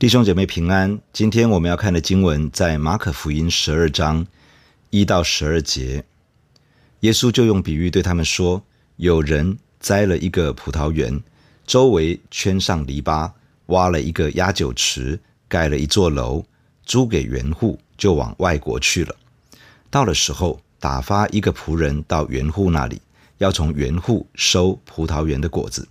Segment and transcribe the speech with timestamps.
[0.00, 4.26] 弟兄姐妹平安，今天我们要看的经文在马可福音十二章
[4.88, 6.02] 一到十二节。
[7.00, 8.64] 耶稣就用比喻对他们说
[8.96, 11.22] ：“有人栽了一个葡萄园，
[11.66, 13.30] 周围圈上篱笆，
[13.66, 16.42] 挖了一个压酒池，盖了一座楼，
[16.86, 19.14] 租给园户，就往外国去了。
[19.90, 23.02] 到了时候，打发一个仆人到园户那里，
[23.36, 25.86] 要从园户收葡萄园的果子。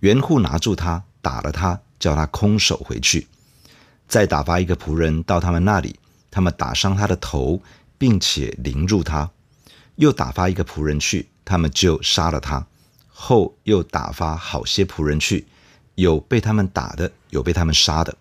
[0.00, 3.26] 园户拿住他，打了他。”叫他空手回去，
[4.06, 5.98] 再打发一个仆人到他们那里，
[6.30, 7.60] 他们打伤他的头，
[7.96, 9.30] 并且凌辱他；
[9.96, 12.66] 又打发一个仆人去，他们就杀了他。
[13.08, 15.46] 后又打发好些仆人去，
[15.96, 18.16] 有被他们打的，有被他们杀的。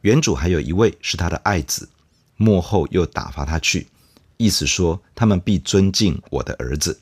[0.00, 1.88] 原主还有一位是他的爱子，
[2.36, 3.88] 末后又打发他去，
[4.38, 6.98] 意思说他们必尊敬我的儿子。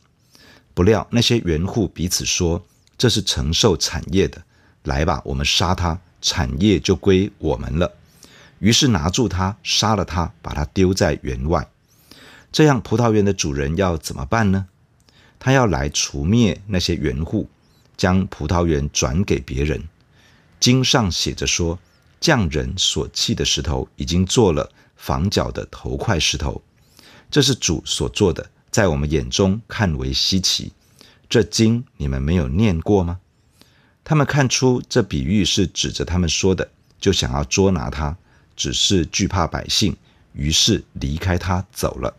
[0.75, 2.67] 不料那些原户彼此说
[2.99, 4.43] ：“这是承受产业的。”
[4.85, 7.93] 来吧，我们杀他，产业就归我们了。
[8.61, 11.69] 于是拿住他，杀了他，把他丢在园外。
[12.53, 14.67] 这样，葡萄园的主人要怎么办呢？
[15.41, 17.49] 他要来除灭那些园户，
[17.97, 19.83] 将葡萄园转给别人。
[20.61, 21.79] 经上写着说，
[22.21, 26.63] 匠人所弃的石头，已经做了房角的头块石头。
[27.31, 30.73] 这是主所做的，在我们眼中看为稀奇。
[31.29, 33.19] 这经你们没有念过吗？
[34.05, 38.15] 他们看出这比喻是指着他们说的，就想要捉拿他，
[38.55, 39.97] 只是惧怕百姓，
[40.35, 42.15] 于是离开他走了。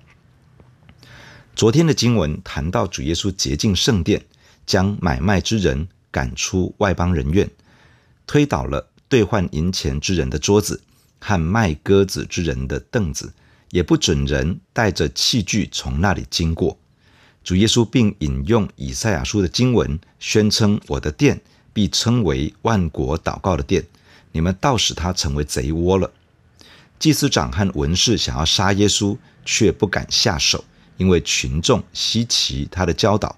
[1.56, 4.26] 昨天的经文谈到主耶稣洁净圣殿，
[4.66, 7.50] 将买卖之人赶出外邦人院，
[8.26, 10.82] 推倒了兑换银钱之人的桌子
[11.20, 13.32] 和卖鸽子之人的凳子，
[13.70, 16.80] 也不准人带着器具从那里经过。
[17.44, 21.40] 主耶稣并引用以赛亚书的经文，宣称：“我的殿。”
[21.76, 23.84] 必称为万国祷告的殿，
[24.32, 26.10] 你们倒使他成为贼窝了。
[26.98, 30.64] 祭司长和文士想要杀耶稣，却不敢下手，
[30.96, 33.38] 因为群众稀奇他的教导。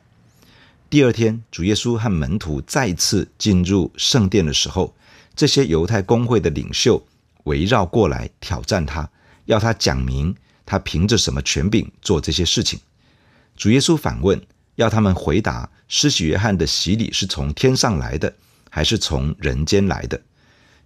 [0.88, 4.94] 第二天，主耶稣和门徒再次进入圣殿的时候，
[5.36, 7.04] 这些犹太公会的领袖
[7.46, 9.10] 围绕过来挑战他，
[9.46, 12.80] 要他讲明他凭着什么权柄做这些事情。
[13.56, 14.40] 主耶稣反问。
[14.78, 18.34] 要他们回答：施洗约翰的洗礼是从天上来的，
[18.70, 20.22] 还是从人间来的？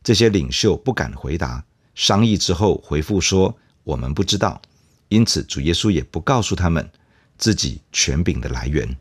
[0.02, 1.64] 这些领袖不敢回答。
[1.94, 4.62] 商议之后，回复说：“我们不知道。”
[5.10, 6.90] 因此，主耶稣也不告诉他们
[7.38, 8.96] 自己权柄的来源。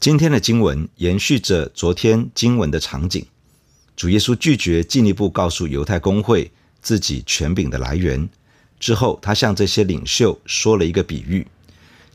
[0.00, 3.24] 今天的经文延续着昨天经文的场景。
[3.94, 8.26] 主耶稣拒绝进一步告诉犹太公会自己权柄的来源。
[8.80, 11.46] 之后，他向这些领袖说了一个比喻。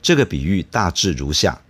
[0.02, 1.62] 这个比喻大致如下：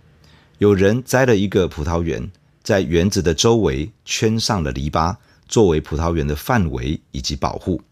[0.58, 2.30] 有人栽了一个葡萄园，
[2.62, 5.16] 在园子的周围圈上了篱笆，
[5.48, 7.82] 作为葡萄园的范围以及保护。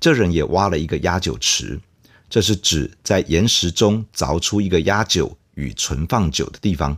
[0.00, 1.80] 这人也挖了一个压酒池，
[2.28, 6.96] 这是指在岩石中凿出一个压酒与存放酒的地方。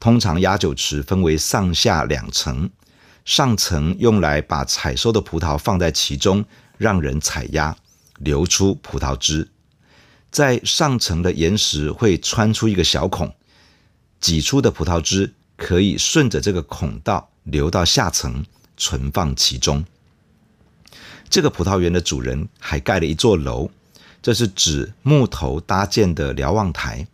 [0.00, 2.70] 通常压酒池分为上下两层，
[3.24, 6.44] 上层用来把采收的葡萄放在其中，
[6.76, 7.76] 让人采压，
[8.18, 9.48] 流出葡萄汁。
[10.30, 13.34] 在上层的岩石会穿出一个小孔，
[14.20, 18.44] 挤出的葡萄汁可以顺着这个孔道流到下层，
[18.76, 19.84] 存放其中。
[21.30, 23.70] 这个葡萄园的主人还盖了一座楼，
[24.22, 27.06] 这是指木头搭建的瞭望台，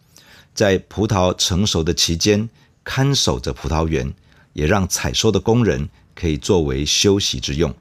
[0.54, 2.48] 在葡萄成熟的期间
[2.82, 4.12] 看守着葡萄园，
[4.52, 7.74] 也让采收的工人可以作为休息之用。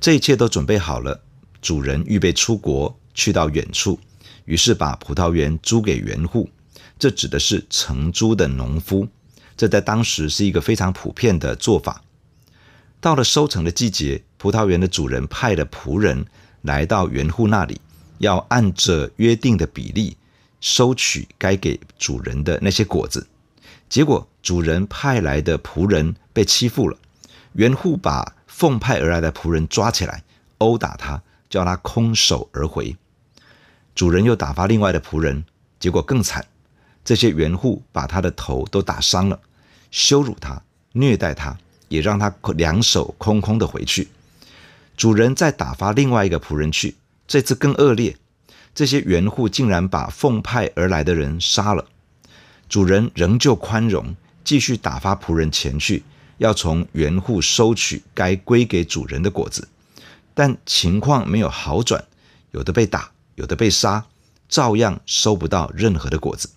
[0.00, 1.22] 这一切都准备好了，
[1.60, 3.98] 主人预备出国，去到远处。
[4.44, 6.48] 于是把葡萄园租给园户，
[6.98, 9.08] 这指的是承租的农夫。
[9.56, 12.02] 这在当时是一个非常普遍的做法。
[13.00, 16.24] 到了收成的季节，葡萄园的主人派了仆人
[16.62, 17.80] 来到园户那里，
[18.18, 20.16] 要按着约定的比例
[20.60, 23.26] 收取该给主人的那些果子。
[23.88, 26.96] 结果主人派来的仆人被欺负了，
[27.52, 30.24] 园户把奉派而来的仆人抓起来，
[30.58, 32.96] 殴打他，叫他空手而回。
[33.94, 35.44] 主人又打发另外的仆人，
[35.78, 36.44] 结果更惨。
[37.04, 39.40] 这些园户把他的头都打伤了，
[39.90, 40.62] 羞辱他，
[40.92, 41.58] 虐待他，
[41.88, 44.08] 也让他两手空空的回去。
[44.96, 46.96] 主人再打发另外一个仆人去，
[47.26, 48.16] 这次更恶劣。
[48.74, 51.84] 这些园户竟然把奉派而来的人杀了。
[52.68, 56.02] 主人仍旧宽容，继续打发仆人前去，
[56.38, 59.68] 要从园户收取该归给主人的果子。
[60.32, 62.02] 但情况没有好转，
[62.52, 63.11] 有的被打。
[63.34, 64.06] 有的被杀，
[64.48, 66.50] 照样收不到任何的果子。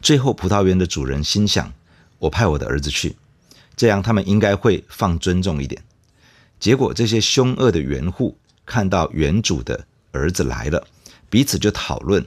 [0.00, 1.72] 最后，葡萄园的主人心想
[2.18, 3.16] ：“我派我的儿子去，
[3.76, 5.82] 这样他们应该会放尊重一点。”
[6.58, 10.86] 结果这些凶恶的园户看到园主的儿子来了，
[11.30, 12.26] 彼此就讨论：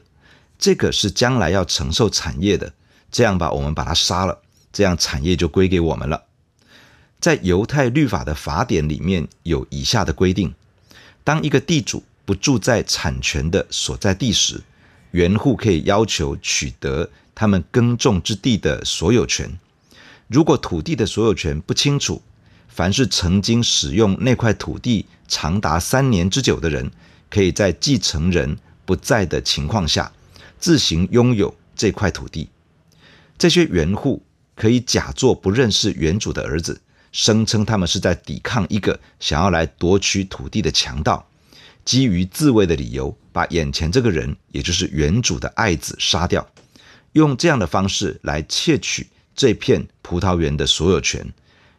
[0.58, 2.74] 这个是将来要承受产业的，
[3.12, 4.42] 这样吧，我们把他杀了，
[4.74, 6.24] 这样产业就归给我们了。
[7.20, 10.54] 在犹太律法的法典里面有以下的规定：
[11.24, 14.62] 当一个地主不住在产权的所在地时，
[15.12, 19.58] 原户可以要求取得他们耕种之地的所有权。
[20.28, 22.22] 如果土地的所有权不清楚，
[22.68, 26.92] 凡是曾经使用那块土地长达三年之久的人，
[27.30, 30.12] 可以在继承人不在的情况下，
[30.60, 32.50] 自行拥有这块土地。
[33.38, 34.24] 这些原户
[34.56, 36.82] 可以假作不认识原主的儿子，
[37.12, 41.28] 声称他们是在抵抗一个想要来夺取土地的强盗。
[41.86, 46.46] 基于自卫的理由，把眼前这个人，也就是原主的爱子杀掉，
[47.14, 51.32] 用这样的方式来窃取这片葡萄园的所有权。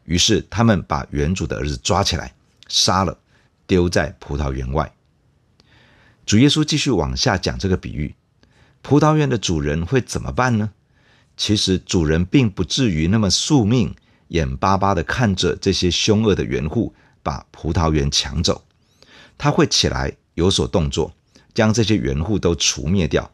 [0.04, 2.32] 于是他们把原主的儿子抓起来，
[2.68, 3.18] 杀了，
[3.66, 4.94] 丢在葡萄园外。
[6.24, 8.14] 主耶稣继续往下讲这个比喻：
[8.82, 10.70] 葡萄园的主人会怎么办呢？
[11.36, 13.94] 其实主人并不至于那么宿命，
[14.28, 16.94] 眼巴巴地看着这些凶恶的园户
[17.24, 18.64] 把葡萄园抢走。
[19.38, 21.12] 他会起来有所动作，
[21.54, 23.30] 将这些园户都除灭掉，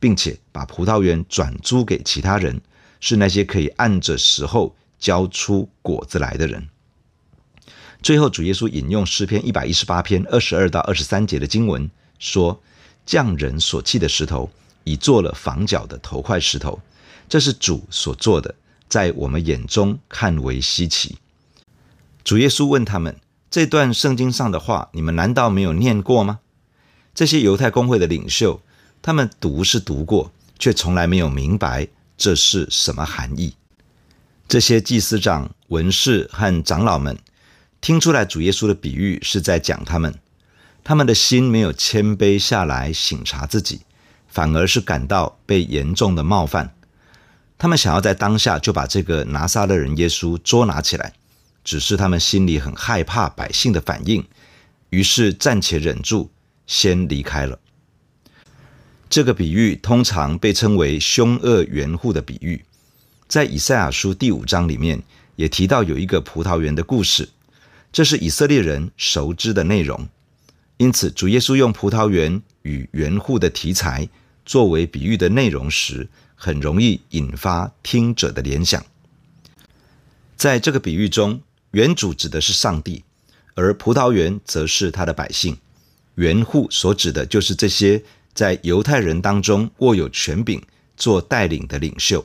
[0.00, 2.60] 并且把葡萄园转租给其他人，
[3.00, 6.68] 是那些可以按着时候交出果子来的人。
[8.02, 11.88] 最后，主耶稣引用诗篇一百一十八篇二十二到二十三节的经文
[12.18, 12.60] 说
[13.06, 14.50] ：“匠人所弃的石头，
[14.84, 16.80] 已做了房角的头块石头，
[17.28, 18.54] 这是主所做的，
[18.88, 21.16] 在我们眼中看为稀奇。”
[22.24, 23.16] 主耶稣问他们。
[23.52, 26.40] 这段圣经上的话，你们难道没有念过吗？
[27.14, 28.62] 这些犹太公会的领袖，
[29.02, 33.54] 他们读是读过，却从来没有明白这是什么含义。
[34.48, 37.18] 这些祭司长、文士和长老们
[37.82, 40.14] 听出来主耶稣的比喻是在讲他们，
[40.82, 43.82] 他们的心没有谦卑下来省察自己，
[44.28, 46.74] 反而是感到被严重的冒犯。
[47.58, 51.12] 他们想要在当下就把这个拿撒勒人耶稣捉拿起来。
[51.64, 54.24] 只是他们心里很害怕百姓的反应，
[54.90, 56.30] 于是暂且忍住，
[56.66, 57.58] 先离开了。
[59.08, 62.64] 这个比喻通常被称为凶恶园户的比喻，
[63.28, 65.02] 在以赛亚书第五章里面
[65.36, 67.28] 也提到有一个葡萄园的故事，
[67.92, 70.08] 这是以色列人熟知的内容。
[70.78, 74.08] 因此，主耶稣用葡萄园与园户的题材
[74.44, 78.84] 作为比喻的内容时，很容易引发听者的联想。
[80.36, 81.40] 在这个比喻中，
[81.72, 83.02] 原主指的是上帝，
[83.54, 85.56] 而葡萄园则是他的百姓。
[86.16, 88.02] 园户所指的就是这些
[88.34, 90.62] 在犹太人当中握有权柄、
[90.96, 92.24] 做带领的领袖。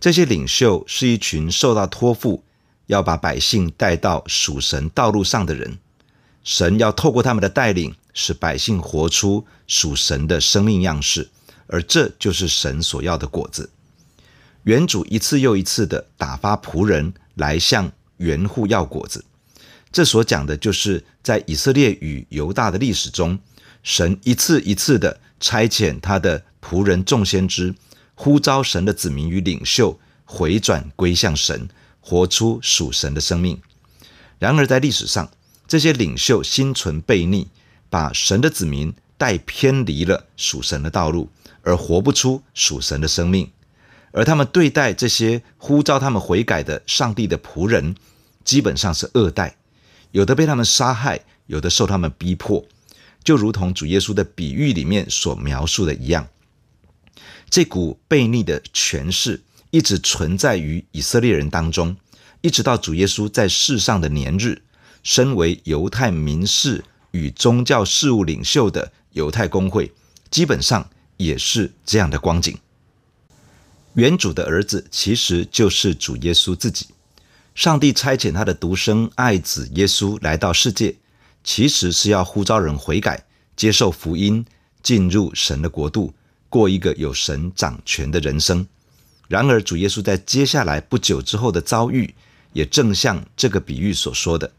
[0.00, 2.42] 这些领袖是一群受到托付，
[2.86, 5.78] 要把百姓带到属神道路上的人。
[6.42, 11.28] 神要透过他们的带领，使百姓活出属神的生命样式，
[11.68, 13.70] 而这就是神所要的果子。
[14.64, 19.24] 原主一次又一次地打发仆人来向园户要果子，
[19.92, 23.38] 这所讲的就是在以色列与犹大的历史中，
[23.82, 27.74] 神一次一次的差遣他的仆人众先知，
[28.14, 31.68] 呼召神的子民与领袖回转归向神，
[32.00, 33.60] 活出属神的生命。
[34.38, 35.30] 然而在历史上，
[35.68, 37.48] 这些领袖心存悖逆，
[37.88, 41.30] 把神的子民带偏离了属神的道路，
[41.62, 43.50] 而活不出属神的生命。
[44.16, 47.94] 而他们对待这些呼召他们悔改的上帝的仆人，
[48.44, 49.56] 基本上是恶待，
[50.10, 52.64] 有的被他们杀害，有的受他们逼迫，
[53.22, 56.26] 就如同主耶稣的比喻里面所描述的一样。
[57.50, 61.94] 这股悖逆的权势一直存在于以色列人当中，
[62.40, 64.62] 一直到主耶稣在世上的年日，
[65.02, 69.92] 身为犹太民事与宗教事务领袖的犹太公会，
[70.30, 72.56] 基本上也是这样的光景。
[73.96, 76.88] 原主的儿子其实就是主耶稣自己。
[77.54, 80.94] 上帝差遣他的独生爱子耶稣来到世界，
[81.42, 83.24] 其实是要呼召人悔改，
[83.56, 84.44] 接受福音，
[84.82, 86.12] 进入神的国度，
[86.50, 88.66] 过一个有神掌权的人生。
[89.28, 92.14] 然而，主耶稣在接下来不久之后的遭遇，
[92.52, 94.52] 也正像这个比喻所说的：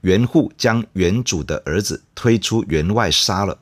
[0.00, 3.58] 原户将原主的儿子推出园外杀了。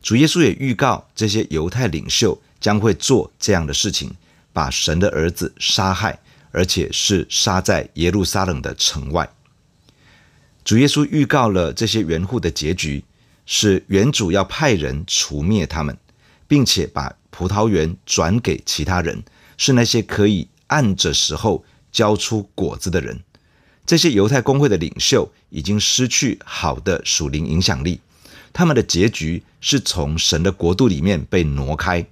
[0.00, 4.10] 主耶稣也预告这些犹太领袖将会做这样的事情。
[4.56, 6.18] 把神的儿子杀害，
[6.50, 9.28] 而且是杀在耶路撒冷的城外。
[10.64, 13.04] 主耶稣预告了这些园户的结局，
[13.44, 15.94] 是园主要派人除灭他们，
[16.48, 19.22] 并且把葡萄园转给其他人，
[19.58, 23.20] 是那些可以按着时候交出果子的人。
[23.84, 28.00] 这些犹太公会的领袖已经失去好的属灵影响力，
[28.54, 32.06] 他们的结局是从神的国度里面被挪开，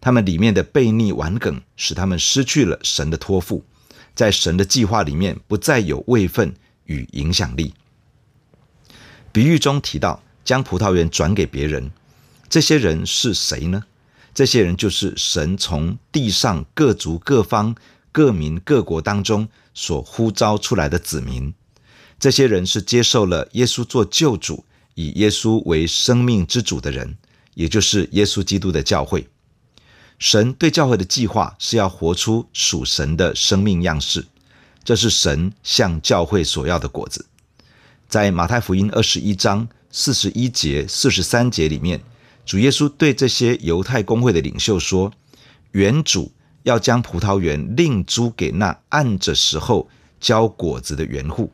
[0.00, 3.64] 他们里面的悖逆顽梗使他们失去了神的托付，
[4.14, 7.74] 在神的计划里面不再有位分与影响力。
[9.32, 11.90] 比喻中提到将葡萄园转给别人，
[12.48, 13.84] 这些人是谁呢？
[14.34, 17.74] 这些人就是神从地上各族各方。
[18.10, 21.54] 各民各国当中所呼召出来的子民，
[22.18, 24.64] 这些人是接受了耶稣做救主，
[24.94, 27.16] 以耶稣为生命之主的人，
[27.54, 29.28] 也就是耶稣基督的教会。
[30.18, 34.26] 神对教会的计划是要活出属神的生命样式，
[34.84, 37.26] 这是神向教会所要的果子。
[38.08, 42.00] 在马太福音二十一章四十一节、四十三节里面，
[42.44, 45.12] 主耶稣对这些犹太公会的领袖说
[45.72, 46.32] ：“原主。”
[46.64, 49.88] 要将葡萄园另租给那按着时候
[50.20, 51.50] 交果子的园户。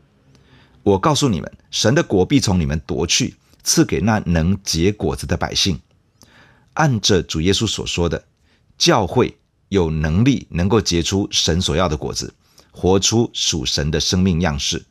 [0.82, 5.78] 我告诉你们，神的果必从你们夺去，赐给那能结果子的百姓。
[6.72, 8.24] 按着主耶稣所说的，
[8.76, 9.36] 教会
[9.68, 12.32] 有能力能够结出神所要的果子，
[12.70, 14.84] 活出属神的生命样式，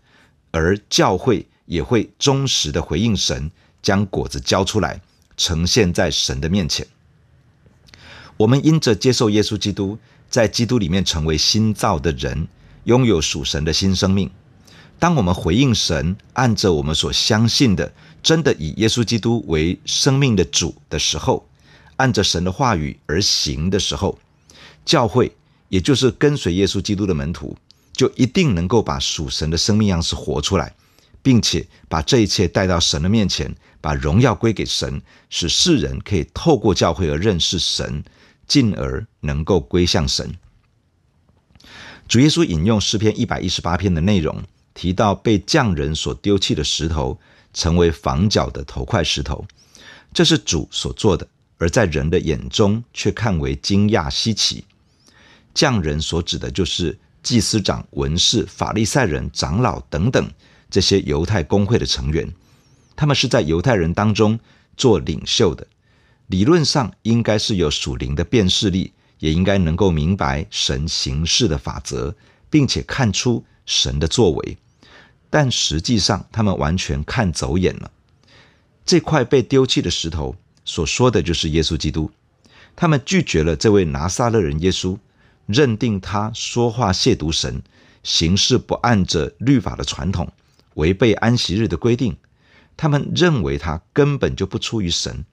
[0.52, 5.02] 而教会也会忠实的回应神，将果子交出来，
[5.38, 6.88] 呈现在神的面前。
[8.38, 9.98] 我们因着接受耶稣基督，
[10.30, 12.48] 在基督里面成为新造的人，
[12.86, 14.30] 拥有属神的新生命。
[14.98, 21.48] 当我们回应神，按着我们所相信的，真的以耶稣基督为生命的主的时候，
[21.98, 24.18] 按着神的话语而行的时候，
[24.86, 25.36] 教会
[25.70, 27.58] 也就是跟随耶稣基督的门徒，
[27.94, 30.74] 就一定能够把属神的生命样式活出来，
[31.22, 38.04] 并且把这一切带到神的面前，把荣耀归给神，使世人可以透过教会而认识神。
[38.46, 40.36] 进而能够归向神。
[42.10, 47.18] 主耶稣引用诗篇一百一十八篇的内容，提到被匠人所丢弃的石头，
[47.54, 49.46] 成为房角的头块石头，
[50.14, 51.26] 这是主所做的，
[51.64, 54.66] 而在人的眼中却看为惊讶稀奇。
[55.54, 60.30] 匠人所指的就是祭司长、文士、法利赛人、长老等等
[60.70, 62.30] 这些犹太公会的成员，
[62.98, 64.38] 他们是在犹太人当中
[64.76, 65.66] 做领袖的。
[66.28, 72.14] 理论上应该是有属灵的辨识力，也应该能够明白神行事的法则，
[72.50, 74.58] 并且看出神的作为。
[75.30, 77.90] 但实际上，他们完全看走眼了。
[78.86, 80.36] 这块被丢弃的石头
[80.74, 82.10] 所说的就是耶稣基督。
[82.76, 84.98] 他们拒绝了这位拿撒勒人耶稣，
[85.46, 87.62] 认定他说话亵渎神，
[88.02, 90.28] 行事不按着律法的传统，
[90.74, 92.18] 违背安息日的规定。
[92.76, 95.24] 他们认为他根本就不出于神。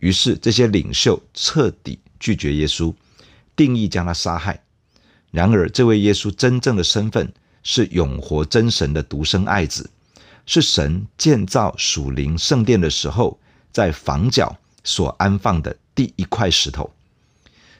[0.00, 2.94] 于是，这些领袖彻底拒绝耶稣，
[3.56, 4.62] 定意将他杀害。
[5.30, 7.32] 然而，这位耶稣真正的身份
[7.62, 9.88] 是永活真神的独生爱子，
[10.44, 13.40] 是神建造属灵圣殿的时候，
[13.72, 16.92] 在房角所安放的第一块石头。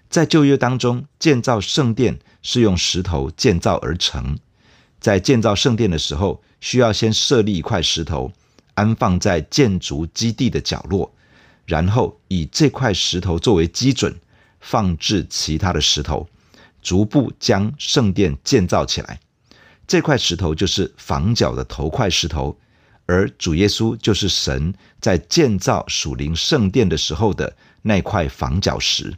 [0.08, 4.38] 在旧约当中，建造圣殿是用石头建造而成。
[5.00, 8.32] 在建造圣殿的时候，需要先设立一块石头，
[8.74, 11.12] 安放在建筑基地的角落。
[11.66, 14.18] 然后以这块石头作为基准，
[14.60, 16.26] 放置其他的石头，
[16.80, 19.20] 逐步将圣殿建造起来。
[19.86, 22.58] 这块石头就是房角的头块石头，
[23.08, 29.14] 而主耶稣就是神在建造属灵圣殿的时候的那块房角石。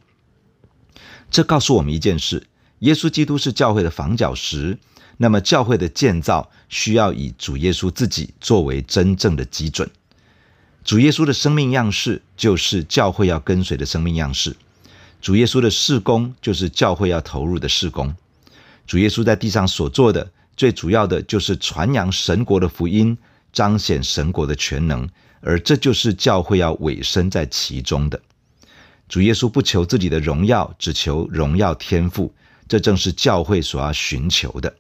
[1.29, 2.47] 这告诉我们一件事：
[2.79, 4.79] 耶稣基督是教会的房角石，
[5.17, 9.91] 那么教会的建造需要以主耶稣自己作为真正的基准。
[10.85, 14.55] 主耶稣的生命样式就是教会要跟随的生命样式，
[15.21, 18.15] 主耶稣的事工就是教会要投入的事工。
[18.87, 23.19] 主耶稣在地上所做的最主要的就是传扬神国的福音，
[23.53, 25.09] 彰显神国的全能，
[25.41, 28.21] 而这就是教会要委身在其中的。
[29.09, 32.33] 主耶稣不求自己的荣耀，只求荣耀天赋，
[32.69, 34.75] 这正是教会所要寻求的。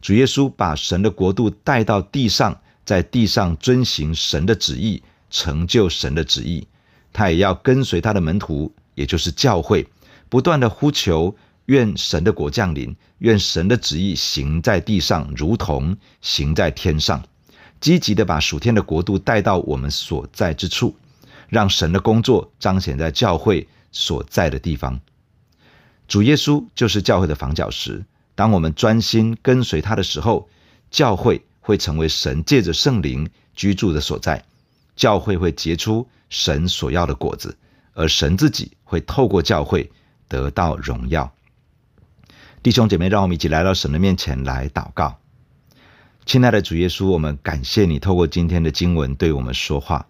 [0.00, 5.02] 主耶稣把神的国度带到地上，在地上遵行神的旨意。
[5.34, 6.68] 成就神的旨意，
[7.10, 9.88] 他也要跟随他的门徒，也就是教会，
[10.28, 17.24] 不断的呼求，愿神的国降临，愿神的旨意行在地上，如同行在天上。
[17.82, 20.96] 积极的把属天的国度带到我们所在之处，
[21.48, 25.00] 让神的工作彰显在教会所在的地方。
[26.06, 28.04] 主耶稣就是教会的房角石，
[28.36, 30.48] 当我们专心跟随他的时候，
[30.92, 34.44] 教会会成为神借着圣灵居住的所在。
[34.94, 37.56] 教会会结出神所要的果子，
[37.94, 39.90] 而神自己会透过教会
[40.28, 41.32] 得到荣耀。
[42.62, 45.21] 弟兄姐妹，让我们一起来到神的面前来祷告。
[46.24, 50.06] 亲爱的主耶稣，我们感谢你透过今天的经文对我们说话。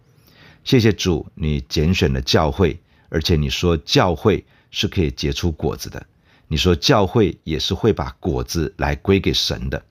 [0.62, 2.78] 谢谢主，你拣选了教会，
[3.08, 6.06] 而且你说教会是可以结出果子的。
[6.48, 9.82] 你说教会也是会把果子来归给神的。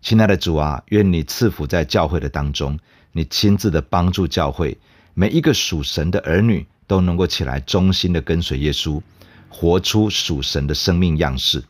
[0.00, 2.78] 亲爱的主啊，愿你赐福在教会的当中，
[3.10, 4.78] 你亲自的帮助教会，
[5.14, 9.02] 每一个属神的儿女都能够起来忠心的跟随耶稣，
[9.48, 11.64] 活出属神的生命样式。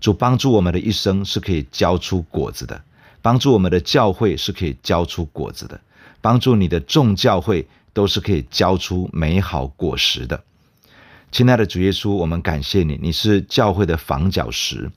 [0.00, 2.82] 主帮助我们的一生是可以交出果子的。
[3.24, 5.80] 帮助我们的教会是可以交出果子的，
[6.20, 10.44] 帮助你的众教会都是可以交出美好果实的。
[11.32, 14.90] 亲爱的主耶稣，我们感谢你，你是教会的房角石，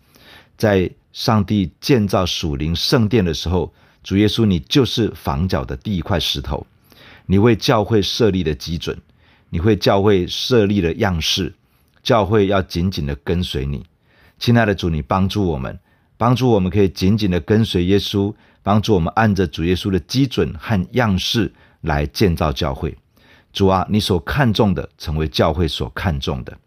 [0.58, 6.68] 在上帝建造属灵圣殿的时候，主耶稣你就是房角的第一块石头，
[7.28, 9.00] 你为教会设立的基准，
[9.50, 11.56] 你为教会设立的样式，
[12.04, 13.86] 教会要紧紧的跟随你。
[14.38, 15.80] 亲爱的主，你帮助我们。
[16.18, 18.34] 帮助我们可以紧紧的跟随耶稣，
[18.64, 22.98] 帮助我们按着主耶稣的基准和样式来建造教会。
[23.54, 26.58] 主啊，你所看重的成为教会所看重的，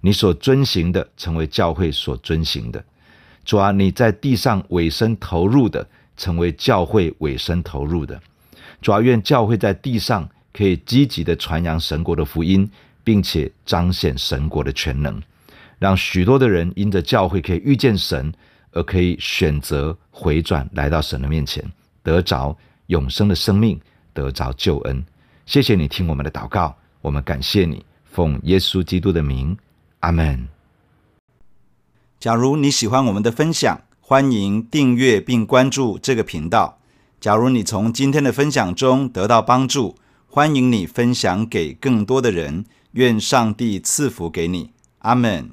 [0.00, 2.84] 你所遵行的成为教会所遵行的。
[3.44, 8.20] 主啊，你在地上委身投入的成为教会委身投入的。
[8.82, 12.68] 主啊，愿教会在地上可以积极的传扬神国的福音，
[13.04, 15.20] 并且彰显神国的全能，
[15.78, 18.32] 让许多的人因着教会可以遇见神。
[18.76, 21.64] 而可以选择回转，来到神的面前，
[22.02, 22.54] 得着
[22.88, 23.80] 永生的生命，
[24.12, 25.02] 得着救恩。
[25.46, 29.56] 谢谢你听我们的祷告，我们感谢你，奉耶稣基督的名，
[30.00, 30.46] 阿门。
[32.20, 36.78] 假如你喜欢我们的分享，欢迎订阅并关注这个频道。
[37.18, 39.96] 假如你从今天的分享中得到帮助，
[40.28, 42.66] 欢迎你分享给更多的人。
[42.92, 45.50] 愿上帝赐福给你，阿门。